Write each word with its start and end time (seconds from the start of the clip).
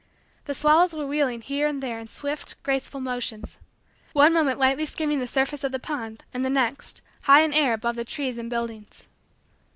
The 0.45 0.55
swallows 0.55 0.93
were 0.95 1.05
wheeling 1.05 1.41
here 1.41 1.67
and 1.67 1.79
there 1.79 1.99
in 1.99 2.07
swift, 2.07 2.55
graceful 2.63 2.99
motions; 2.99 3.59
one 4.13 4.33
moment 4.33 4.57
lightly 4.57 4.87
skimming 4.87 5.19
the 5.19 5.27
surface 5.27 5.63
of 5.63 5.71
the 5.71 5.77
pond 5.77 6.25
and 6.33 6.43
the 6.43 6.49
next, 6.49 7.03
high 7.25 7.41
in 7.41 7.53
air 7.53 7.75
above 7.75 7.97
the 7.97 8.03
trees 8.03 8.39
and 8.39 8.49
buildings. 8.49 9.07